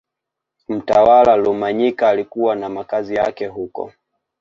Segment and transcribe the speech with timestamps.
[0.69, 3.93] Mtawala Rumanyika alikuwa na makazi yake huko